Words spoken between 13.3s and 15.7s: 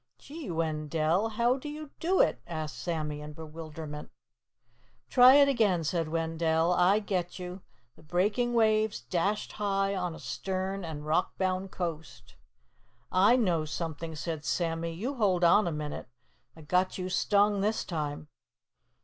know something," said Sammy. "You hold on